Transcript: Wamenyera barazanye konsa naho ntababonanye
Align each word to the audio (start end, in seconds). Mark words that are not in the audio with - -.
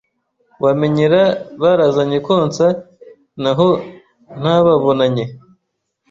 Wamenyera 0.63 1.21
barazanye 1.61 2.17
konsa 2.27 2.65
naho 3.41 3.67
ntababonanye 4.39 5.25